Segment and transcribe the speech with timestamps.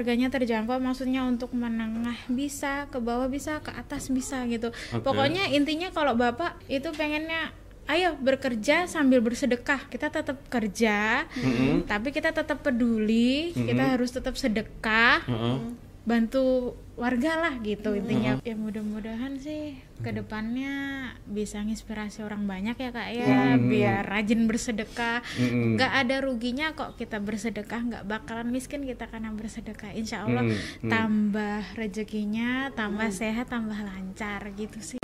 [0.00, 4.72] harganya terjangkau maksudnya untuk menengah bisa ke bawah bisa ke atas bisa gitu.
[5.04, 7.52] Pokoknya intinya kalau bapak itu pengennya
[7.92, 9.84] ayo bekerja sambil bersedekah.
[9.92, 11.84] Kita tetap kerja Mm-mm.
[11.84, 15.28] tapi kita tetap peduli kita harus tetap sedekah.
[15.28, 15.91] Heeh.
[16.02, 18.42] Bantu warga lah gitu intinya.
[18.42, 25.22] Ya mudah-mudahan sih ke depannya bisa nginspirasi orang banyak ya kak ya biar rajin bersedekah.
[25.38, 30.58] Nggak ada ruginya kok kita bersedekah nggak bakalan miskin kita karena bersedekah insya Allah Mm,
[30.58, 30.90] mm.
[30.90, 34.98] tambah rezekinya tambah sehat tambah lancar gitu sih.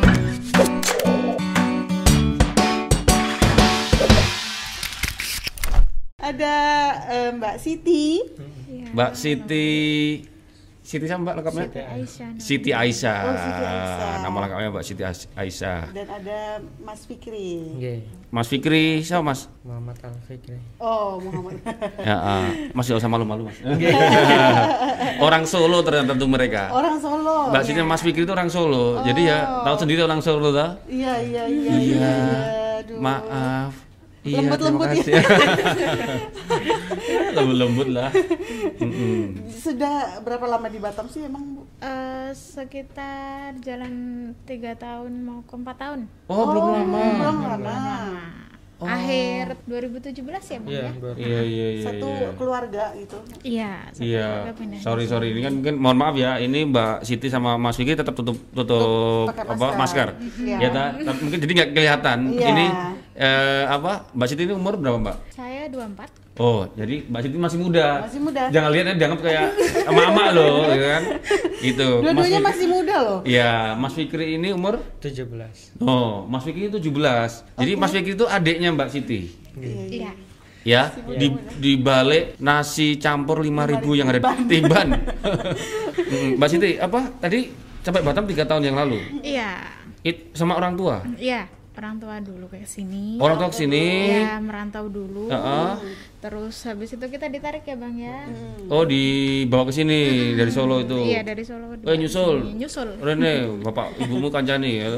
[6.19, 6.57] Ada
[7.09, 8.19] eh, Mbak Siti.
[8.69, 8.87] Iya.
[8.93, 9.69] Mbak Siti
[10.89, 11.65] Siti sama Mbak lengkapnya?
[11.69, 12.29] Siti Aisyah.
[12.41, 13.19] Siti Aisyah.
[13.21, 14.13] Oh, Siti Aisyah.
[14.25, 15.81] Nama lengkapnya Mbak Siti Ais- Aisyah.
[15.93, 16.39] dan ada
[16.81, 17.77] Mas Fikri.
[17.77, 17.99] Nggih,
[18.33, 19.53] Mas Fikri, siapa Mas?
[19.61, 20.57] Muhammad Al Fikri.
[20.81, 21.61] Oh, Muhammad.
[22.09, 22.49] Ya, ah.
[22.73, 23.61] Mas gak usah malu-malu Mas.
[25.29, 26.73] orang Solo ternyata tuh mereka.
[26.73, 27.53] Orang Solo.
[27.53, 29.05] Mbak Siti sama Mas Fikri itu orang Solo.
[29.05, 30.81] Jadi ya tahu sendiri orang Solo dah.
[30.89, 31.73] Iya, iya, iya.
[31.77, 32.15] Iya.
[32.81, 32.97] Aduh.
[32.97, 33.73] Maaf.
[34.25, 35.21] Iya, Lembut-lembut ya.
[37.39, 38.11] Lembut-lembut lah.
[39.65, 41.63] Sudah berapa lama di Batam sih emang, Bu?
[41.79, 43.95] Eh, sekitar jalan
[44.43, 47.01] tiga tahun mau ke empat tahun Oh, belum lama.
[47.15, 47.79] Belum lama.
[48.79, 51.17] akhir 2017 ya bang Iya, ya baru.
[51.19, 51.83] Iya, iya, iya.
[51.83, 52.29] Satu iya.
[52.33, 53.19] keluarga gitu.
[53.43, 54.79] iya satu Iya, keluarga pindah.
[54.79, 58.15] sorry sorry ini kan mungkin mohon maaf ya ini Mbak Siti sama Mas Vicky tetap
[58.15, 60.09] tutup tutup pakai apa masker, masker.
[60.41, 60.57] Iya.
[60.61, 60.85] ya ta?
[60.95, 62.19] Mungkin jadi nggak kelihatan.
[62.31, 62.47] Iya.
[62.49, 62.67] Ini
[63.17, 65.17] eh, apa Mbak Siti ini umur berapa Mbak?
[65.29, 67.87] saya 24 Oh jadi Mbak Siti masih muda.
[68.01, 68.43] Masih muda.
[68.49, 69.47] Jangan lihat dianggap kayak
[69.91, 71.03] mama loh, ya kan?
[71.61, 71.89] Itu.
[71.99, 73.19] Mas Dua-duanya Fikri- masih muda loh.
[73.23, 75.27] Iya, Mas Fikri ini umur 17.
[75.81, 77.43] Oh, Mas Fikri itu 17.
[77.55, 79.35] Jadi Mas Fikri itu adiknya Mbak Siti.
[79.89, 80.15] iya
[80.63, 83.59] Ya, di di balik nasi campur 5000
[83.95, 84.89] yang ada di Tiban.
[86.37, 87.49] Mbak Siti, apa tadi
[87.81, 89.01] sampai Batam tiga tahun yang lalu?
[89.21, 89.59] iya
[90.01, 91.03] It, sama orang tua.
[91.17, 94.11] iya orang tua dulu ke sini Orang tua ke sini.
[94.13, 95.71] ya merantau dulu Heeh.
[96.19, 98.19] Terus habis itu kita ditarik ya bang ya
[98.67, 99.99] Oh, dibawa ke sini
[100.35, 100.99] dari Solo itu.
[101.01, 102.43] iya dari Solo Eh, nyusul.
[102.45, 103.35] Iya, nyusul Rene,
[103.65, 104.91] bapak ibumu kancani ya.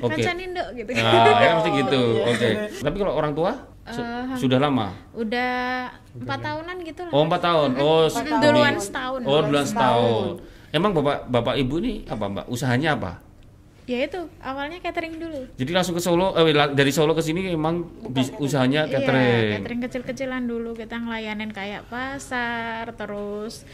[0.00, 0.18] Oke.
[0.18, 2.02] Kancan Indo gitu Nah, ya mesti gitu.
[2.18, 2.48] Oke.
[2.80, 3.52] Tapi kalau orang tua
[3.86, 4.88] su- Eh, sudah lama.
[5.12, 5.52] udah
[6.16, 7.70] empat tahunan gitu lah Oh, empat tahun.
[7.76, 8.02] Oh,
[8.40, 10.26] duluan setahun Oh, duluan setahun.
[10.70, 12.44] Emang bapak bapak ibu ini apa mbak?
[12.48, 13.12] Usahanya apa?
[13.84, 15.44] Ya itu awalnya catering dulu.
[15.54, 19.50] Jadi langsung ke Solo, eh, dari Solo ke sini emang bis- usahanya Iya, catering.
[19.60, 20.72] catering kecil-kecilan dulu.
[20.72, 23.68] Kita ngelayanin kayak pasar, terus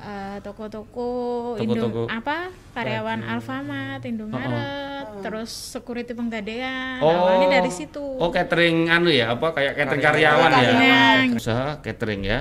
[0.00, 1.08] eh, toko-toko.
[1.56, 7.00] Indo apa karyawan Alfamart, Indomaret, terus security penggadean.
[7.00, 7.08] Oh.
[7.08, 8.04] Awalnya dari situ.
[8.20, 10.60] Oh, catering anu ya, apa kayak catering karyawan, Karyawan.
[10.60, 10.76] ya.
[10.76, 11.28] Karyawan.
[11.40, 12.40] Usaha catering ya.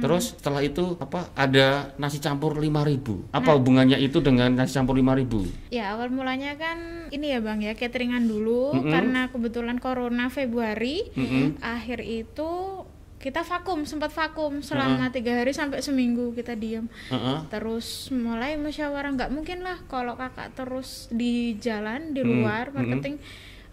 [0.00, 3.28] Terus setelah itu apa ada nasi campur 5000.
[3.32, 5.68] Apa hubungannya itu dengan nasi campur 5000?
[5.72, 11.60] Ya awal mulanya kan ini ya bang ya cateringan dulu karena kebetulan corona Februari, Mm-mm.
[11.60, 12.82] akhir itu
[13.16, 16.86] kita vakum sempat vakum selama tiga hari sampai seminggu kita diam.
[17.08, 17.38] Heeh.
[17.48, 23.16] terus mulai musyawarah nggak mungkin lah kalau kakak terus di jalan di luar marketing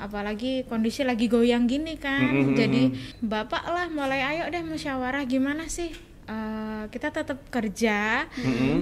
[0.02, 2.56] apalagi kondisi lagi goyang gini kan.
[2.56, 5.92] Jadi bapak lah mulai ayo deh musyawarah gimana sih?
[6.24, 8.24] Eh, kita tetap kerja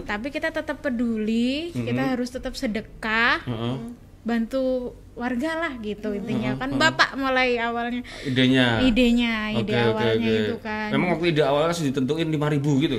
[0.05, 3.97] tapi kita tetap peduli kita harus tetap sedekah Heeh.
[4.22, 8.81] bantu warga lah gitu intinya kan bapak mulai awalnya Idenya.
[8.81, 10.41] idenya ide oke, awalnya oke.
[10.41, 12.97] itu kan Memang waktu ide awalnya sudah ditentuin 5000 gitu.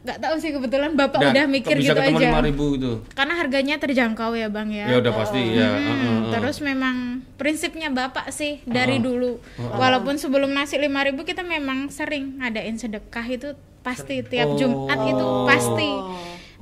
[0.00, 2.92] nggak tahu sih kebetulan bapak Dah, udah mikir bisa gitu aja 5000 itu.
[3.10, 5.68] karena harganya terjangkau ya bang ya Ya udah pasti ya.
[5.68, 6.20] Hmm, Heeh, heeh.
[6.30, 6.96] terus memang
[7.34, 9.04] prinsipnya bapak sih dari Oh.
[9.06, 9.30] dulu
[9.74, 10.92] walaupun sebelum nasi 5000
[11.24, 13.48] kita memang sering ngadain sedekah itu
[13.80, 14.56] pasti tiap Oh.
[14.56, 15.88] Jumat itu pasti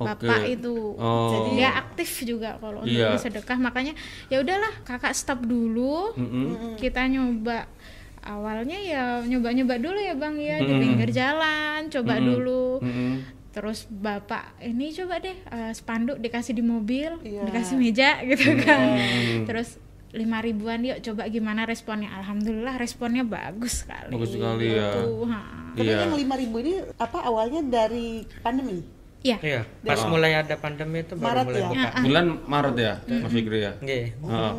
[0.01, 1.51] Bapak itu Oh.
[1.51, 3.11] dia aktif juga kalau untuk Iya.
[3.11, 3.93] bersedekah makanya
[4.27, 6.75] ya udahlah kakak stop dulu Mm-mm.
[6.75, 7.67] kita nyoba
[8.21, 13.13] awalnya ya nyoba-nyoba dulu ya bang ya di pinggir jalan coba dulu Mm-mm.
[13.49, 17.43] terus bapak ini coba deh eh, spanduk dikasih di mobil Iya.
[17.45, 18.99] dikasih meja gitu kan
[19.43, 19.79] terus
[20.09, 24.89] lima ribuan yuk coba gimana responnya alhamdulillah responnya bagus sekali Bagus sekali ya.
[24.91, 25.41] Gitu, ha.
[25.69, 26.01] Tapi Iya.
[26.01, 28.07] yang 5000 ini apa awalnya dari
[28.41, 28.81] pandemi?
[29.21, 31.67] Ya Iya, pas mulai ada pandemi itu Maret baru mulai ya?
[31.67, 31.89] buka.
[32.01, 33.71] Bulan Maret ya, Mas Fikri ya.
[33.77, 34.05] Nggih.
[34.15, 34.53] Heeh.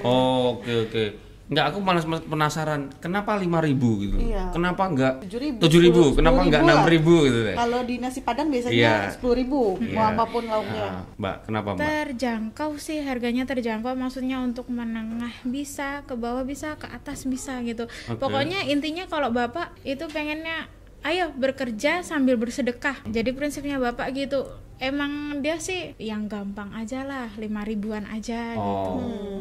[0.00, 1.04] Oh, oke oke.
[1.42, 4.16] Enggak, aku malas penasaran, kenapa 5000 gitu?
[4.16, 4.48] Iya.
[4.50, 6.16] Kenapa enggak 7.000, 7000?
[6.16, 6.74] Kenapa 10.000 enggak lah.
[6.80, 7.54] 6000 gitu deh?
[7.54, 8.52] Kalau di nasi padang Iya.
[8.56, 10.16] biasanya sepuluh ribu, mau Iya.
[10.16, 10.80] apa pun lauknya.
[10.82, 11.84] Nah, Mbak, kenapa, Mbak?
[11.84, 17.84] terjangkau sih harganya terjangkau maksudnya untuk menengah bisa ke bawah bisa ke atas bisa gitu
[18.10, 23.02] pokoknya intinya kalau bapak itu pengennya ayo bekerja sambil bersedekah.
[23.06, 24.46] Jadi prinsipnya bapak gitu.
[24.82, 28.90] Emang dia sih yang gampang aja lah lima ribuan aja gitu.
[28.98, 29.38] Oh.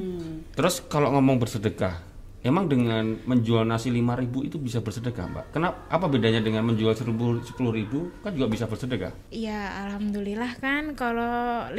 [0.53, 1.97] Terus kalau ngomong bersedekah,
[2.41, 5.45] emang dengan menjual nasi 5000 itu bisa bersedekah, Mbak?
[5.51, 7.13] Kenapa apa bedanya dengan menjual 1000
[7.53, 9.13] 10000 kan juga bisa bersedekah?
[9.29, 11.77] Iya, alhamdulillah kan kalau 5000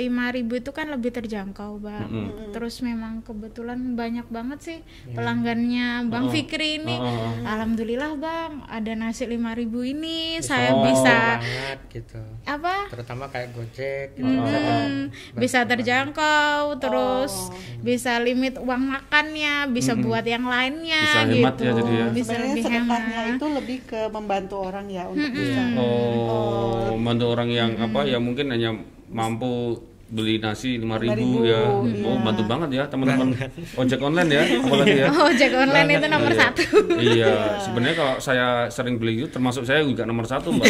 [0.57, 2.11] itu kan lebih terjangkau, Bang.
[2.51, 4.79] Terus memang kebetulan banyak banget sih
[5.13, 6.95] pelanggannya Bang Fikri ini.
[6.95, 7.43] Heeh.
[7.43, 9.41] Alhamdulillah, Bang, ada nasi 5000
[9.85, 10.81] ini saya Oh.
[10.83, 12.89] bisa banget gitu apa?
[12.89, 20.49] terutama kayak gojek gitu Hmm, bisa terjangkau, terus bisa limit uang makannya, bisa buat yang
[20.53, 21.65] lainnya Bisa hemat gitu.
[21.65, 22.07] ya jadi ya.
[22.11, 23.35] Bisa Sebenarnya lebih sedekahnya hemat.
[23.35, 25.63] itu lebih ke membantu orang ya untuk bisa.
[25.75, 28.71] Oh, bantu orang yang apa ya mungkin hanya
[29.09, 31.09] mampu beli nasi 5000
[31.43, 31.61] ya.
[32.05, 33.33] Oh, bantu banget ya teman-teman
[33.75, 35.09] ojek online ya, apalagi ya.
[35.09, 36.41] Oh, ojek online itu nomor Iya.
[36.43, 36.63] satu.
[36.93, 40.69] Iya, sebenarnya kalau saya sering beli itu termasuk saya juga nomor satu mbak.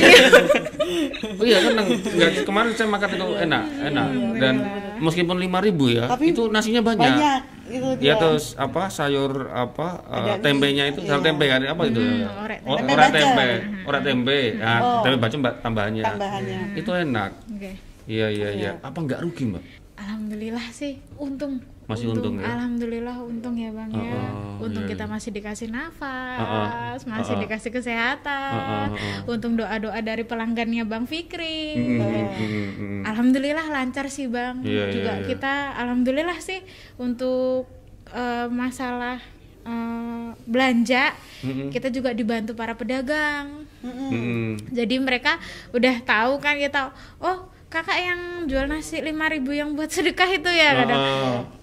[1.38, 4.06] oh iya kan, nggak kemarin saya makan itu enak, enak
[4.38, 4.55] dan
[4.99, 7.02] meskipun lima ribu ya, Tapi itu nasinya banyak.
[7.02, 11.26] Banyak itu Ya terus apa sayur apa uh, tempenya itu sayur iya.
[11.26, 12.00] tempe kan apa itu?
[12.26, 12.92] orek Oh, tempe.
[12.92, 13.86] orek Tempe bacem.
[13.86, 14.38] orek tempe.
[14.56, 15.00] Nah, Oh.
[15.02, 16.02] tempe bacem mbak tambahannya.
[16.04, 16.58] Tambahannya.
[16.74, 17.30] Itu enak.
[17.48, 17.72] Oke.
[18.04, 18.70] Iya iya iya.
[18.80, 19.62] Apa nggak rugi mbak?
[19.94, 21.62] Alhamdulillah sih, untung.
[21.90, 22.46] Masih untung ya?
[22.46, 24.14] Alhamdulillah untung ya bang ya.
[24.14, 25.12] Oh, untung iya, kita iya.
[25.12, 27.43] masih dikasih nafas, Oh, oh, masih oh, oh.
[27.43, 28.55] dikasih kesehatan.
[28.55, 29.32] Oh, oh, oh.
[29.34, 31.75] Untung doa-doa dari pelanggannya bang Fikri.
[31.75, 33.00] Mm, mm, mm.
[33.02, 34.62] Alhamdulillah lancar sih bang.
[34.62, 35.26] Iya, iya, Juga iya.
[35.26, 36.62] kita alhamdulillah sih
[37.02, 37.67] untuk
[38.14, 39.19] eh, masalah
[39.67, 41.69] eh, belanja Mm-mm.
[41.75, 43.67] kita juga dibantu para pedagang.
[43.82, 44.70] Mm-mm.
[44.70, 45.43] Jadi mereka
[45.75, 50.76] udah tahu kan kita oh kakak yang jual nasi 5000 yang buat sedekah itu ya
[50.84, 51.00] kadang.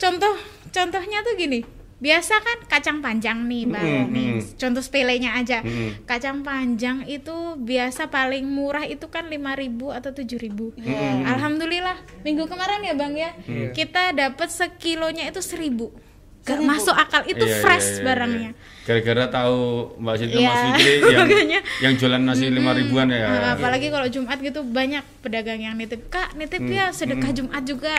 [0.01, 0.33] Contoh
[0.73, 1.61] contohnya tuh gini.
[2.00, 3.83] Biasa kan kacang panjang nih, Bang.
[3.83, 4.56] Mm, Nih, mm.
[4.56, 5.59] contoh sepelenya aja.
[5.59, 6.07] Mm.
[6.07, 11.27] Kacang panjang itu biasa paling murah itu kan 5000 atau 7000 Mm.
[11.27, 13.35] Alhamdulillah, minggu kemarin ya, Bang ya.
[13.44, 13.75] Iya.
[13.75, 15.91] Kita dapat sekilonya itu 1000
[16.41, 18.06] Gak masuk akal itu Iya, iya, fresh iya, iya.
[18.06, 18.51] barangnya.
[18.81, 19.59] Gara-gara tahu
[19.95, 21.59] Mbak Sinta Iya, Mas Fikri yang makanya.
[21.77, 23.21] yang jualan nasi lima ribuan ya.
[23.24, 27.63] Nah, apalagi kalau Jumat gitu banyak pedagang yang nitip kak nitip Hmm, ya sedekah Jumat
[27.63, 27.94] juga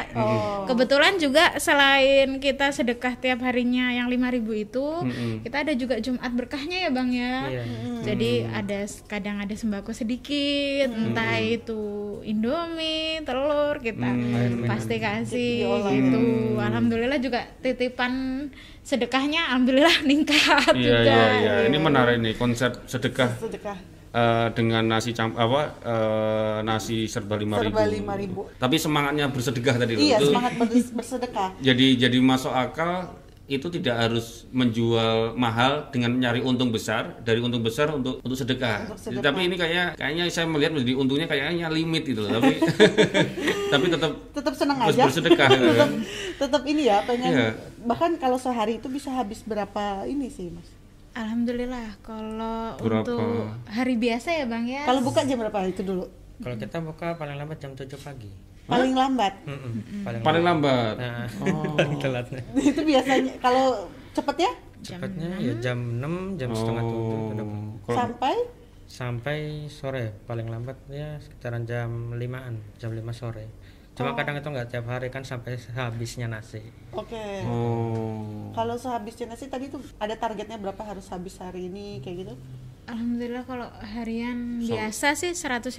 [0.64, 4.26] kebetulan juga selain kita sedekah tiap harinya yang 5000
[4.58, 7.62] itu Hmm, kita ada juga Jumat berkahnya ya bang ya Iya.
[8.02, 11.12] jadi ada kadang ada sembako sedikit Hmm.
[11.12, 11.82] entah itu
[12.24, 14.64] Indomie telur kita Hmm.
[14.64, 16.22] pasti kasih gitu
[16.58, 18.12] alhamdulillah juga titipan
[18.82, 21.52] sedekahnya alhamdulillah meningkat Iya juga iya iya.
[21.64, 23.76] Ini menarik nih konsep sedekah Sedekah.
[24.10, 27.70] eh, dengan nasi camp apa eh, nasi serba lima ribu.
[27.70, 28.58] Serba 5.000.
[28.58, 30.02] Tapi semangatnya bersedekah tadi loh.
[30.02, 31.48] Iya, Itu semangat bers- bersedekah.
[31.60, 33.14] jadi jadi masuk akal
[33.50, 38.86] itu tidak harus menjual mahal dengan nyari untung besar dari untung besar untuk untuk sedekah.
[38.86, 39.24] Untuk sedekah.
[39.26, 42.30] Tapi ini kayaknya kayaknya saya melihat menjadi untungnya kayaknya limit itu loh.
[42.32, 42.62] Tapi
[43.72, 45.02] tapi tetap Tetap senang aja.
[45.02, 45.90] bersedekah, tetap, kan?
[46.38, 47.48] tetap ini ya, pengen Iya.
[47.82, 50.70] bahkan kalau sehari itu bisa habis berapa ini sih, Mas?
[51.10, 53.02] Alhamdulillah kalau Berapa?
[53.02, 53.18] untuk
[53.66, 56.06] hari biasa ya bang ya Kalau buka jam berapa itu dulu?
[56.38, 58.30] kalau kita buka paling lambat jam 7 pagi
[58.70, 59.34] Paling lambat.
[59.44, 59.72] Mm-mm,
[60.06, 60.94] paling, paling lambat.
[60.96, 61.74] Nah, Oh.
[61.74, 67.18] paling telatnya itu biasanya kalau cepet ya cepatnya ya jam 6 jam setengah tujuh.
[67.84, 67.92] Oh.
[67.92, 68.34] Sampai
[68.90, 73.46] sampai sore paling lambat ya sekitaran jam 5an jam 5 sore
[74.00, 77.24] cuma kadang itu nggak tiap hari kan sampai habisnya nasi oke.
[77.44, 78.50] Oh.
[78.50, 82.34] Kalau sehabisnya nasi tadi tuh ada targetnya berapa harus habis hari ini kayak gitu?
[82.90, 85.70] Alhamdulillah kalau harian biasa sih 150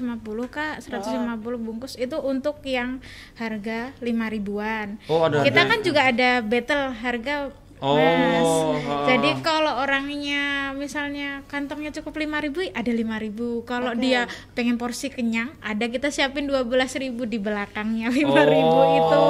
[0.48, 1.28] kak 150
[1.60, 3.04] bungkus itu untuk yang
[3.36, 7.36] harga 5 ribuan Oh, ada kita harga- kan juga ada battle harga
[7.82, 8.52] Oh, Mas.
[8.86, 8.96] ha.
[9.10, 15.90] Jadi kalau orangnya misalnya kantongnya cukup 5000 ada 5000 Kalau dia pengen porsi kenyang, ada
[15.90, 19.24] kita siapin 12000 di belakangnya 5000 itu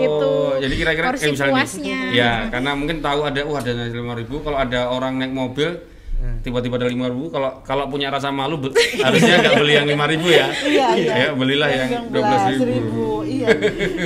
[0.00, 0.32] gitu.
[0.32, 2.00] Oh, Jadi kira-kira porsi kayak misalnya nih, puasnya.
[2.16, 4.40] Ya, karena mungkin tahu ada uh ada nasi lima ribu.
[4.40, 5.76] Kalau ada orang naik mobil
[6.40, 7.28] tiba-tiba ada lima ribu.
[7.28, 10.46] Kalau kalau punya rasa malu be- harusnya nggak beli yang lima ribu ya.
[10.60, 11.12] Iya, iya.
[11.16, 13.22] Ya, belilah yang dua belas ribu.
[13.22, 13.46] Iya.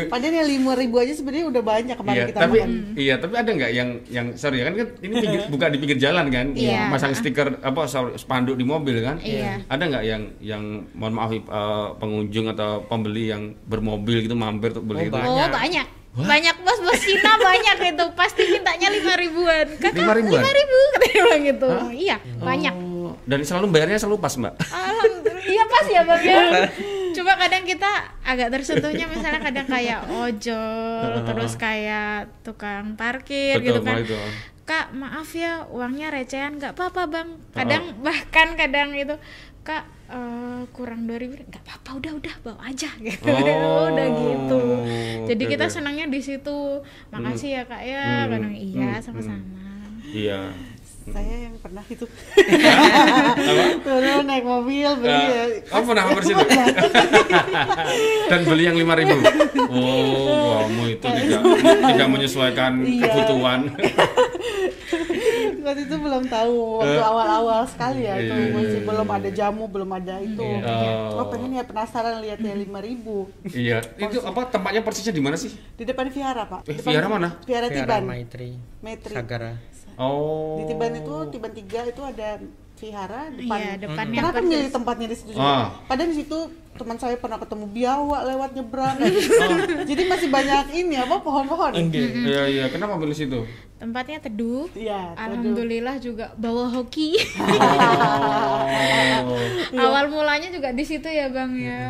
[0.06, 2.70] Padahal yang lima ribu aja sebenarnya udah banyak kemarin Iya, kita tapi makan.
[2.94, 5.98] iya, tapi ada nggak yang yang sorry ya kan kan ini pinggir, buka di pinggir
[5.98, 6.90] jalan kan, Iya.
[6.90, 9.16] masang stiker apa sorry, spanduk di mobil kan?
[9.18, 9.62] Iya.
[9.66, 11.40] Ada nggak yang yang mohon maaf eh,
[11.96, 15.16] pengunjung atau pembeli yang bermobil gitu mampir untuk beli Oh, itu?
[15.18, 15.86] Oh banyak.
[16.12, 19.66] Banyak bos bos Cina banyak itu pasti mintanya lima ribuan.
[19.76, 20.40] Kakak Lima ribuan?
[20.40, 21.68] lima ribu katanya bilang gitu.
[21.90, 22.74] Iya banyak.
[22.74, 24.54] Oh, dan selalu bayarnya selalu pas mbak.
[24.62, 26.40] Alhamdulillah iya pas ya bang ya.
[27.12, 27.90] Cuma kadang kita
[28.22, 33.96] agak tersentuhnya misalnya kadang kayak ojol terus kayak tukang parkir Betul, gitu kan.
[34.00, 34.16] itu.
[34.62, 37.28] Kak maaf ya uangnya recehan nggak apa-apa bang.
[37.50, 39.16] Kadang bahkan kadang itu
[39.62, 42.90] kak eh, kurang 2000 nggak apa-apa udah udah bawa aja.
[43.06, 43.26] Gitu.
[43.30, 44.60] Oh, udah gitu.
[45.30, 45.74] Jadi oke, kita oke.
[45.74, 46.58] senangnya di situ.
[47.10, 48.06] Makasih ya kak ya.
[48.26, 49.44] Hmm, kadang iya hmm, sama-sama.
[50.04, 50.40] Iya.
[51.02, 52.06] Saya yang pernah itu.
[52.06, 53.64] Apa?
[53.86, 55.44] turun naik mobil beli ya.
[55.50, 56.38] Eh, oh pernah hampir situ?
[58.30, 63.02] Dan beli yang 5000 oh kamu itu tidak tidak menyesuaikan Iya.
[63.10, 63.60] kebutuhan
[65.72, 68.44] Waktu itu belum tahu waktu awal-awal sekali ya itu Eh.
[68.44, 69.16] Iya, masih iya, belum iya.
[69.16, 70.44] ada jamu belum ada itu.
[70.44, 71.16] Oh.
[71.16, 75.48] Oh pengen ya penasaran lihat ya 5000 iya itu apa tempatnya persisnya di mana sih
[75.48, 76.68] di depan Vihara pak.
[76.68, 77.40] Eh, Depan mana?
[77.48, 78.04] Vihara Tiban.
[78.04, 79.16] Maitri Metri.
[79.16, 79.56] Sagara
[79.96, 82.28] oh Di Tiban itu Tiban 3 itu ada
[82.82, 83.56] Vihara depan.
[83.56, 84.50] Iya, depannya Kenapa persis.
[84.50, 85.30] milih tempatnya di situ?
[85.30, 85.46] juga?
[85.46, 85.66] Ah.
[85.86, 86.38] Padahal di situ
[86.72, 88.96] teman saya pernah ketemu biawak lewat nyebrang.
[89.86, 91.70] Jadi masih banyak ini apa pohon-pohon.
[91.78, 93.38] iya iya kenapa pilih situ
[93.76, 95.20] tempatnya teduh Iya, teduh.
[95.20, 97.18] alhamdulillah juga bawa hoki
[99.74, 101.80] oh awal mulanya juga di situ ya bang ya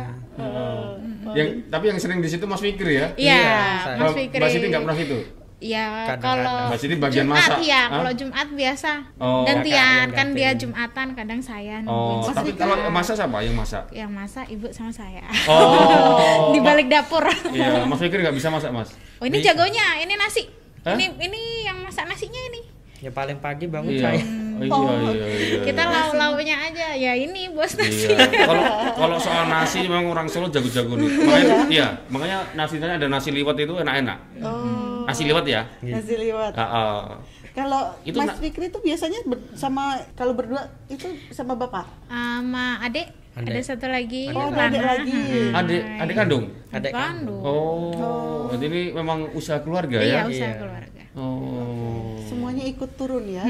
[1.33, 3.41] yang tapi yang sering di situ Mas Fikri ya iya
[3.85, 3.95] saya.
[3.99, 5.17] mas Fikri Mbak Siti nggak pernah situ
[5.63, 7.57] ya kalau Mbak Siti bagian Jumat masak.
[7.63, 7.95] ya Hah?
[8.03, 8.91] kalau Jumat biasa.
[9.15, 9.47] Oh.
[9.47, 10.51] gantian yang kan dia.
[10.53, 13.83] Jumatan kadang saya oh tapi kalau masak siapa yang masak?
[13.95, 15.23] Yang masak ibu sama saya.
[15.47, 16.51] Oh.
[16.53, 17.23] Di balik dapur.
[17.55, 18.91] Iya Mas Fikri nggak bisa masak Mas.
[19.23, 20.43] Oh ini jagonya ini nasi.
[20.83, 20.99] Hah?
[20.99, 22.61] ini ini yang masak nasinya ini.
[23.03, 24.15] Ya paling pagi bangun iya.
[24.15, 24.23] saya.
[24.63, 26.95] Oh, iya iya iya kita lauk lauknya aja.
[26.95, 28.07] Ya ini bos nasi.
[28.15, 28.47] Iya.
[28.47, 28.63] Kalau
[28.95, 31.09] kalau soal nasi memang orang Solo jago-jago nih.
[31.11, 34.17] Makanya iya, makanya nasinya ada nasi liwet itu enak-enak.
[34.39, 35.61] Oh, Nasi liwet ya.
[35.81, 36.53] nasi liwet.
[36.53, 36.99] Ah, ah.
[37.53, 41.85] Kalau Itu Mas Fikri itu biasanya ber- sama kalau berdua itu sama bapak.
[42.07, 43.49] sama adik Adek.
[43.49, 45.21] ada satu lagi Oh, ada adik lagi.
[45.51, 46.45] Adik adik kandung.
[46.69, 50.21] Adek Bandung Oh, jadi ini memang usaha keluarga iya ya.
[50.25, 50.57] usaha Iya.
[50.57, 52.12] keluarga Oh.
[52.53, 53.45] Semuanya ikut turun ya.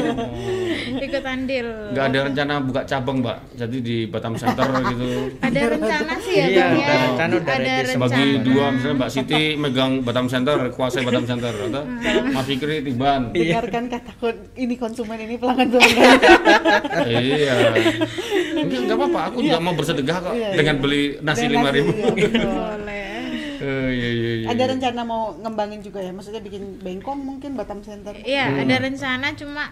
[1.06, 3.38] ikut andil Nggak ada rencana buka cabang, Mbak.
[3.54, 5.08] Jadi di Batam Center gitu.
[5.38, 7.74] ada rencana sih ya Iya, bang ya ada rencana udah ada.
[7.94, 7.94] Bagi
[8.26, 11.82] rencana dua misalnya Mbak Siti megang Batam Center, kuasai Batam Center, atau
[12.34, 13.30] Mas Fikri Tiban.
[13.30, 14.12] Dengarkan kata
[14.58, 16.10] ini konsumen ini pelanggan pelanggan.
[17.14, 17.56] iya.
[18.58, 20.56] Enggak, enggak apa-apa, aku juga mau bersedekah kok Iya, iya.
[20.58, 21.94] dengan beli nasi lima ribu.
[21.94, 23.06] iya, boleh
[23.60, 24.32] Eh, iya, iya, iya.
[24.50, 26.10] Ada rencana mau ngembangin juga ya?
[26.10, 28.12] Maksudnya bikin bengkong mungkin Batam Center.
[28.20, 28.60] iya Hmm.
[28.60, 29.70] ada rencana cuma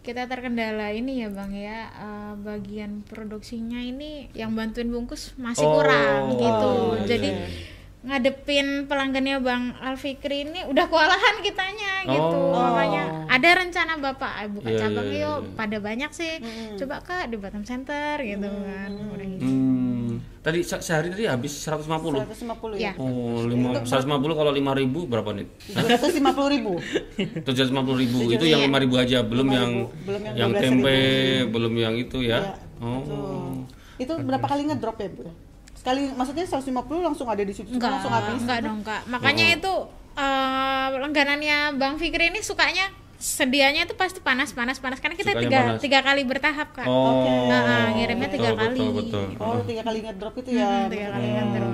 [0.00, 5.76] kita terkendala ini ya bang ya eh, bagian produksinya ini yang bantuin bungkus masih Oh,
[5.76, 7.46] kurang gitu iya, jadi iya.
[8.00, 12.56] ngadepin pelanggannya bang Alfikri ini udah kewalahan kitanya gitu Oh.
[12.56, 15.52] makanya ada rencana bapak "Ayo buka Iya, cabang iya, yuk iya.
[15.54, 16.32] pada banyak sih
[16.76, 19.69] coba kak di Batam Center gitu kan udah gitu Hmm.
[20.40, 22.16] Tadi se- sehari tadi habis 150.
[22.16, 22.90] 150 Iya.
[22.90, 22.92] ya.
[22.96, 25.44] Oh, lima, 150 kalau 5000 berapa nih?
[25.68, 26.72] 250 ribu.
[27.46, 29.70] 750 ribu itu yang 5000 aja, belum yang
[30.00, 30.62] belum yang yang 12.000.
[30.62, 30.98] tempe,
[31.46, 32.40] belum yang itu ya.
[32.40, 33.68] Iya, Oh.
[33.96, 35.28] Itu berapa kali ngedrop ya, Bu?
[35.76, 38.40] Sekali maksudnya 150 langsung ada di situ enggak langsung habis.
[38.40, 39.74] enggak dong kak makanya itu
[40.12, 42.88] eh, langganannya bang Fikri ini sukanya
[43.20, 45.80] sedianya itu pasti panas panas panas karena kita Sukanya tiga panas.
[45.80, 47.46] tiga kali bertahap kak Oh.
[47.46, 48.78] Nah, ngirimnya tiga Betul, kali.
[48.80, 49.26] Betul, betul.
[49.38, 50.88] Oh, tiga kali ngedrop itu ya.
[50.88, 51.72] tiga kali ngedrop.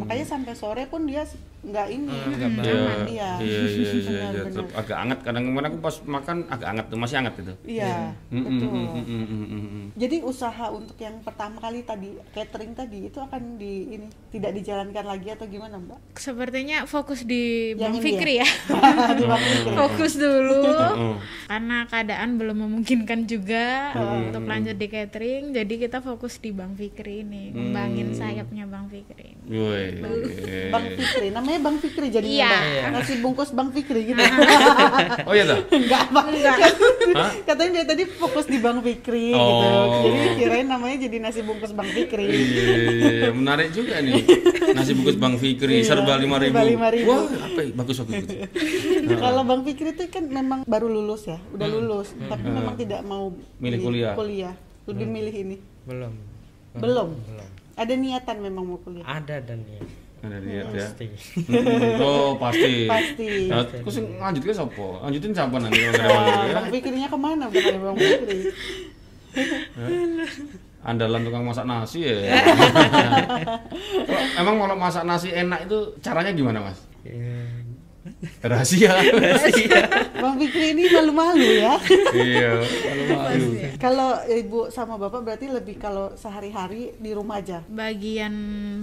[0.00, 1.26] Makanya sampai sore pun dia
[1.64, 2.12] nggak ini.
[2.14, 2.80] Iya, aman, iya.
[3.08, 4.80] iya, iya, iya, iya, Benar, tetap benar.
[4.80, 5.18] agak hangat.
[5.20, 7.54] Kadang-kadang aku pas makan agak hangat tuh, masih hangat itu.
[7.64, 7.94] Iya,
[8.28, 8.68] Mm, mm, betul.
[8.68, 9.84] mm, mm.
[9.94, 15.04] Jadi usaha untuk yang pertama kali tadi catering tadi itu akan di ini tidak dijalankan
[15.06, 15.98] lagi atau gimana, Mbak?
[16.14, 18.48] sepertinya fokus di Yang bang ini Fikri ya
[19.18, 19.74] Di Bang Fikri.
[19.74, 20.62] fokus dulu
[21.44, 27.22] karena keadaan belum memungkinkan juga untuk lanjut di catering jadi kita fokus di bang Fikri
[27.22, 29.44] ini ngembangin sayapnya bang Fikri ini.
[29.46, 29.84] Woi.
[30.70, 32.50] Bang Fikri, namanya Bang Fikri jadi Iya.
[32.90, 34.18] nasi bungkus Bang Fikri gitu.
[35.28, 35.60] Oh iya tuh.
[35.70, 36.20] Enggak apa.
[37.14, 37.30] Hah?
[37.44, 39.40] Katanya dia tadi fokus di Bang Fikri gitu.
[39.40, 40.04] Oh.
[40.06, 42.24] Jadi kirain namanya jadi nasi bungkus Bang Fikri.
[42.24, 44.22] Iya, menarik juga nih.
[44.76, 46.50] Nasi bungkus Bang Fikri Iya, serba 5000.
[46.50, 47.04] serba 5.000.
[47.04, 47.70] Wah, apa ya?
[47.72, 48.14] Bagus bagus.
[48.20, 48.38] bagus.
[49.22, 53.30] Kalau Bang Fikri itu kan memang baru lulus ya, udah lulus, tapi memang tidak mau
[53.56, 54.14] Milih kuliah.
[54.14, 54.54] kuliah.
[54.84, 55.56] Lebih milih ini.
[55.84, 56.12] belum
[56.74, 57.08] Belum.
[57.24, 57.40] belum
[57.74, 59.04] Ada niatan memang mau kuliah.
[59.04, 59.80] ada dan ya
[60.24, 60.88] Ada lihat ya.
[60.88, 61.06] pasti
[61.44, 62.88] Mm, Oh, pasti.
[62.88, 63.28] Pasti.
[63.52, 64.86] Nah, Terus lanjutnya siapa?
[65.04, 66.60] Lanjutin siapa nanti kalau ada lanjut ya?
[66.72, 68.38] Fikrinya ke mana bukan Bang Fikri?
[70.84, 72.16] Andalan tukang masak nasi ya.
[74.40, 76.80] Emang kalau masak nasi enak itu caranya gimana, Mas?
[78.04, 79.80] Ya, Rahasia.
[80.20, 81.80] Bang Fikri ini malu-malu ya.
[82.12, 83.48] iya, malu-malu.
[83.80, 87.64] Kalau ibu sama bapak berarti lebih kalau sehari-hari di rumah aja.
[87.64, 88.34] bagian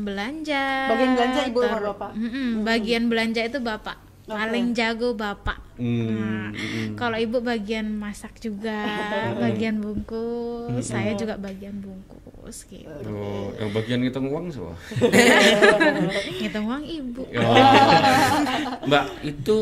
[0.02, 2.12] belanja Bagian belanja ibu sama bapak?
[2.18, 6.94] Mm-mm, bagian belanja itu bapak paling jago bapak Hmm, Nah, hmm.
[6.94, 8.86] kalau ibu bagian masak juga
[9.36, 14.78] bagian bungkus saya juga bagian bungkus gitu Oh, yang bagian ngitung uang siapa?
[16.38, 17.56] ngitung uang ibu Oh.
[18.88, 19.56] Mbak, itu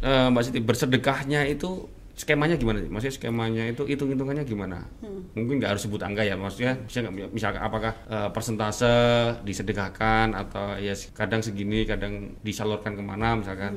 [0.00, 2.90] eh, Mbak Siti bersedekahnya itu skemanya gimana sih?
[2.90, 4.86] Maksudnya skemanya itu hitung-hitungannya gimana?
[5.34, 8.94] Mungkin nggak harus sebut angka ya, maksudnya bisa nggak misalkan apakah eh, persentase
[9.42, 13.74] disedekahkan atau ya kadang segini, kadang disalurkan ke mana misalkan?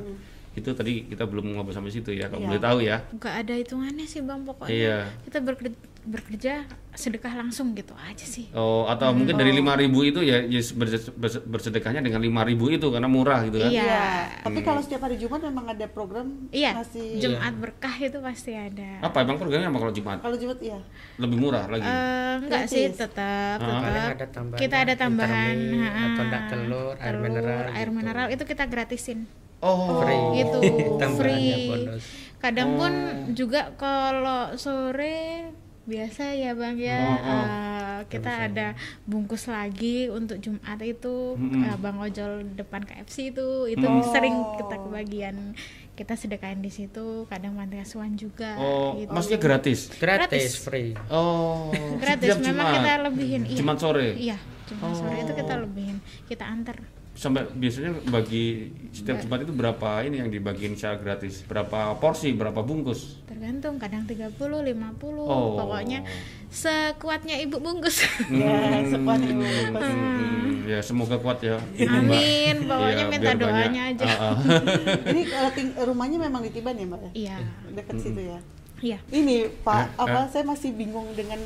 [0.50, 2.48] Itu tadi kita belum ngobrol sampai situ ya, kalau Iya.
[2.48, 2.96] boleh tahu ya.
[3.10, 4.98] nggak ada hitungannya sih bang pokoknya Iya.
[5.22, 5.70] kita bekerja,
[6.04, 6.52] bekerja
[6.92, 11.44] sedekah langsung gitu aja sih Oh, atau mungkin dari 5000 itu ya, ya berse- berse-
[11.44, 13.70] bersedekahnya dengan 5000 itu karena murah gitu kan?
[13.70, 13.84] Iya.
[13.84, 14.06] Iya.
[14.40, 18.98] Tapi kalau setiap hari Jumat memang ada program iya ngasih Jumat berkah itu pasti ada
[19.00, 20.18] Apa emang programnya apa kalau Jumat?
[20.18, 20.80] kalau Jumat iya.
[21.16, 21.84] Lebih murah lagi?
[21.84, 22.72] Eh, enggak Gratis.
[22.72, 23.78] sih tetap Ah.
[23.78, 26.02] tetap ada tambahan kita ada tambahan ha-ha.
[26.08, 27.94] atau enggak telur, air mineral air gitu.
[27.94, 29.18] mineral itu kita gratisin
[29.60, 30.58] oh, free gitu
[31.18, 32.04] free bonus
[32.38, 33.34] kadang pun Oh.
[33.34, 35.50] juga kalau sore
[35.84, 37.16] biasa ya bang ya Oh, oh.
[37.16, 38.66] eh, kita ada
[39.04, 44.04] bungkus lagi untuk Jumat itu eh, bang ojol depan KFC itu itu Oh.
[44.06, 45.56] sering kita kebagian
[45.92, 49.10] kita sedekahin di situ kadang panti asuhan juga oh, gitu.
[49.10, 49.90] maksudnya gratis?
[49.90, 50.52] gratis, Gratis.
[50.62, 52.74] free Oh, gratis memang Jumat.
[52.76, 54.08] kita lebihin iya Jumat sore.
[54.14, 55.62] iya Jumat sore itu kita Oh.
[55.64, 55.96] lebihin
[56.28, 56.78] kita antar
[57.18, 58.46] Sampai biasanya bagi
[58.88, 61.42] setiap Jumat itu berapa ini yang dibagiin secara gratis?
[61.42, 63.26] Berapa porsi, berapa bungkus?
[63.28, 65.54] tergantung kadang 30 50 Oh.
[65.54, 66.02] pokoknya
[66.48, 69.46] sekuatnya ibu bungkus Ya, sekuat ibu.
[69.70, 71.54] Hmm, ya semoga kuat ya.
[71.72, 72.18] Ibu, Mbak.
[72.18, 73.84] amin pokoknya Iya, minta doanya banyak.
[73.94, 74.36] aja Ah, ah.
[75.10, 77.10] Ini kalau ting- rumahnya memang di Tiban ya, Mbak ya?
[77.16, 77.36] iya
[77.72, 78.38] Dekat situ ya.
[78.80, 81.38] iya Ini Pak, Eh, apa saya masih bingung dengan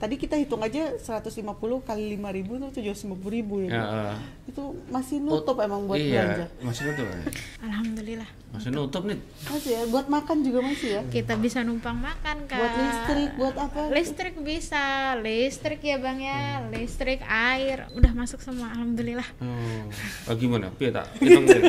[0.00, 1.44] tadi kita hitung aja 150
[1.82, 2.68] kali 5000 itu
[3.04, 3.68] 750 ribu ya.
[3.70, 4.16] Ya, ah.
[4.44, 6.46] Itu masih nutup emang buat iya, belanja.
[6.64, 7.20] masih nutup ya?
[7.60, 9.18] alhamdulillah Masih nutup nih.
[9.46, 11.00] Masih ya, buat makan juga masih ya.
[11.06, 13.80] kita bisa numpang makan kak Buat listrik, buat apa?
[13.90, 14.84] listrik bisa
[15.16, 19.84] listrik ya bang ya listrik air udah masuk semua alhamdulillah Oh,
[20.26, 20.72] oh gimana?
[20.74, 21.06] Piye tak?
[21.16, 21.60] Hitung ya?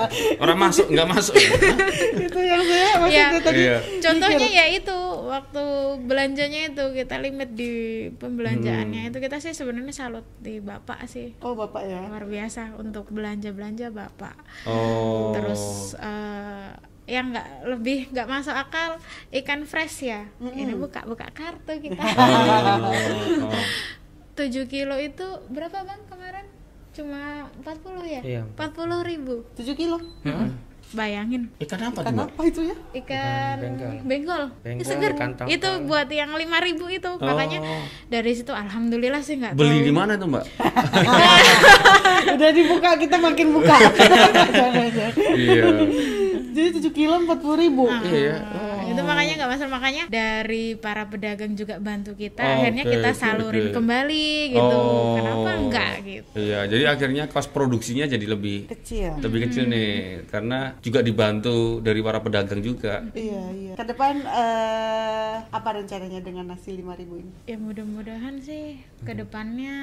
[0.42, 1.34] Orang masuk, nggak masuk.
[1.34, 1.48] ya?
[2.30, 3.40] itu yang saya maksudnya Iya.
[3.42, 3.58] tadi.
[3.60, 3.76] Iya.
[4.00, 5.64] contohnya ya itu waktu
[6.06, 7.79] belanjanya itu kita limit di
[8.16, 9.10] pembelanjaannya.
[9.10, 11.34] Itu kita sih sebenarnya salut di bapak sih.
[11.44, 12.04] Oh, Bapak ya.
[12.06, 14.36] luar biasa untuk belanja belanja bapak.
[14.68, 15.32] Oh.
[15.36, 16.70] terus eh,
[17.10, 18.96] yang nggak lebih nggak masuk akal
[19.34, 20.30] ikan fresh ya.
[20.38, 22.00] Ini buka buka kartu kita.
[22.80, 23.52] Oh, oh.
[24.38, 26.46] 7 kilo itu berapa bang kemarin?
[26.96, 28.20] Cuma 40 ya?
[28.24, 28.42] Iya.
[28.56, 29.44] 40 ribu.
[29.58, 30.00] 7 kilo.
[30.92, 32.28] Bayangin Ikan apa tuh, Kan Mbak?
[32.28, 32.76] apa itu ya?
[32.96, 33.92] ikan bengkol.
[34.02, 35.52] bengkol, Bengkol, seger ikan tongkol.
[35.52, 36.50] itu buat yang 5000
[36.90, 37.82] itu makanya Oh.
[38.08, 40.44] dari situ alhamdulillah sih nggak Beli di mana tuh, Mbak?
[42.32, 43.74] Udah dibuka kita makin buka.
[45.36, 45.64] iya.
[46.50, 47.86] Jadi 7 kilo 40 ribu.
[48.02, 48.34] Iya.
[48.42, 53.10] Nah, itu makanya nggak masalah makanya dari para pedagang juga bantu kita Oh, akhirnya kita
[53.12, 53.74] salurin oke.
[53.74, 55.14] kembali gitu Oh.
[55.14, 59.18] kenapa enggak gitu Iya, jadi akhirnya kos produksinya jadi lebih Kecil.
[59.18, 59.90] lebih kecil nih
[60.26, 63.02] karena juga dibantu dari para pedagang juga.
[63.12, 63.72] Iya, iya.
[63.72, 67.30] Ke depan eh, apa rencananya dengan nasi 5000 ini?
[67.44, 69.74] ya mudah-mudahan sih ke depannya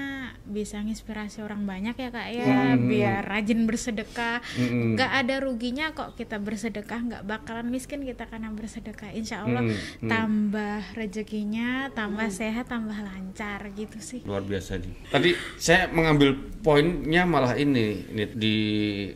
[0.43, 2.87] bisa nginspirasi orang banyak ya kak ya Hmm.
[2.87, 4.93] biar rajin bersedekah Mm-mm.
[4.93, 9.73] nggak ada ruginya kok kita bersedekah nggak bakalan miskin kita karena bersedekah insya Allah Mm,
[10.01, 10.09] mm.
[10.09, 14.93] tambah rezekinya tambah sehat tambah lancar gitu sih Luar biasa nih.
[15.07, 18.55] Tadi saya mengambil poinnya malah ini, ini di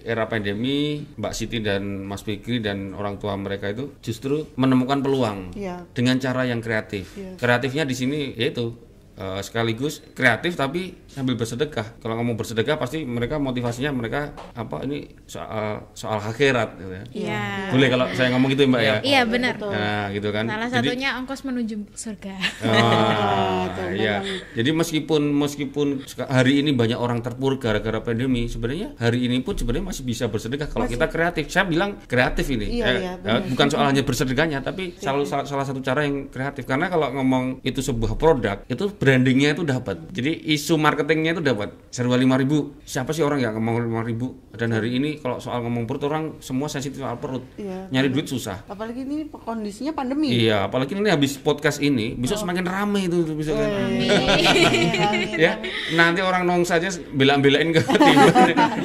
[0.02, 5.54] era pandemi Mbak Siti dan Mas Fikri dan orang tua mereka itu justru menemukan peluang
[5.54, 5.84] Iya.
[5.92, 7.16] dengan cara yang kreatif.
[7.16, 7.36] Iya.
[7.36, 8.76] Kreatifnya di sini yaitu
[9.14, 12.00] eh, sekaligus kreatif tapi sambil bersedekah.
[12.00, 14.20] Kalau ngomong bersedekah pasti mereka motivasinya mereka
[14.54, 17.04] apa ini soal soal akhirat gitu ya.
[17.12, 18.96] Iya Boleh kalau saya ngomong gitu ya, Mbak ya.
[19.04, 20.48] iya benar Nah, gitu kan.
[20.48, 24.24] salah Jadi- satunya ongkos menuju surga Ah, iya.
[24.54, 25.88] Jadi meskipun meskipun
[26.26, 30.68] hari ini banyak orang terpuruk gara-gara pandemi, sebenarnya hari ini pun sebenarnya masih bisa bersedekah
[30.68, 31.48] kalau kita kreatif.
[31.48, 32.80] Saya bilang kreatif ini.
[32.80, 33.42] Iya, Eh, iya, eh, benar.
[33.48, 36.64] bukan soal hanya bersedekahnya, tapi selalu salah, salah satu cara yang kreatif.
[36.64, 39.98] Karena kalau ngomong itu sebuah produk, itu brandingnya itu dapat.
[40.08, 41.74] Jadi isu marketingnya itu dapat.
[41.90, 46.06] Serba 5000 Siapa sih orang yang ngomong 5000 Dan hari ini kalau soal ngomong perut
[46.06, 47.42] orang semua sensitif soal perut.
[47.58, 48.62] Iya, Nyari duit susah.
[48.64, 50.30] Apalagi ini kondisinya pandemi.
[50.30, 52.42] Iya, apalagi ini habis podcast ini, besok Oh.
[52.44, 53.66] semakin ramai itu bisa kan.
[55.42, 55.58] Ya
[55.92, 58.30] nanti orang nong saja bela-belain ke timur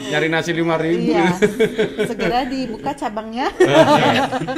[0.08, 1.36] nyari nasi lima ribu Iya.
[2.08, 3.52] Segera dibuka cabangnya.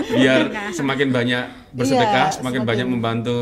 [0.08, 0.40] biar
[0.70, 3.38] semakin banyak bersedekah, Iya, semakin, semakin- banyak membantu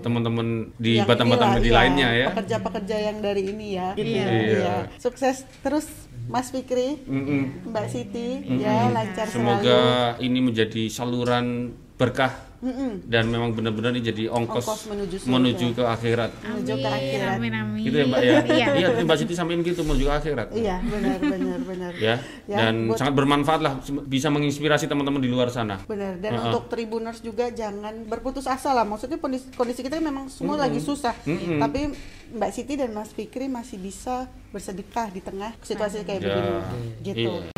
[0.00, 2.26] teman-teman di batam-batam inilah, di iya, lainnya ya.
[2.30, 3.88] Pekerja-pekerja yang dari ini ya.
[3.94, 4.08] Gitu.
[4.08, 4.26] Iya.
[4.28, 4.76] Iya.
[4.96, 5.86] Sukses terus
[6.26, 7.72] Mas Fikri, Mm-mm.
[7.72, 8.28] Mbak Siti,
[8.60, 9.80] ya lancar Semoga
[10.14, 10.26] selalu.
[10.28, 13.02] ini menjadi saluran berkah Mm-mm.
[13.04, 15.30] dan memang benar-benar ini jadi ongkos, Ongkos menuju surga.
[15.30, 16.30] menuju ke akhirat.
[16.42, 17.34] Menuju ke akhirat.
[17.34, 17.82] Amin amin.
[17.82, 18.34] Gitu ya Mbak ya.
[18.50, 18.66] Iya.
[18.72, 20.48] Iya, tadi Mbak Siti sampaikan gitu menuju ke akhirat.
[20.52, 21.92] Iya, benar, benar, benar.
[21.96, 25.78] Ya, Ya, dan buat- sangat bermanfaat lah bisa menginspirasi teman-teman di luar sana.
[25.84, 26.18] Benar.
[26.18, 26.46] Dan Uh-uh.
[26.48, 28.82] untuk tribuners juga jangan berputus asa lah.
[28.82, 31.14] Maksudnya kondisi, kondisi kita memang semua lagi susah.
[31.24, 31.58] Mm-mm.
[31.58, 31.94] Tapi
[32.32, 36.26] Mbak Siti dan Mas Fikri masih bisa bersedekah di tengah situasi kayak Ya.
[36.28, 36.50] begini.
[37.04, 37.32] Gitu.
[37.44, 37.57] Iya.